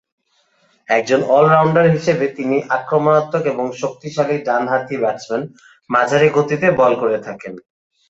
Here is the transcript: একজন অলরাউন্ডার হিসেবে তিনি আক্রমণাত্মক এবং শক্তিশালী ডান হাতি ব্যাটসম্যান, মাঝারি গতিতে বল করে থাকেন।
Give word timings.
একজন 0.89 1.21
অলরাউন্ডার 1.35 1.85
হিসেবে 1.89 2.25
তিনি 2.37 2.57
আক্রমণাত্মক 2.69 3.43
এবং 3.45 3.65
শক্তিশালী 3.81 4.35
ডান 4.47 4.63
হাতি 4.67 4.95
ব্যাটসম্যান, 4.97 5.41
মাঝারি 5.89 6.27
গতিতে 6.29 6.67
বল 6.71 6.93
করে 7.01 7.17
থাকেন। 7.27 7.53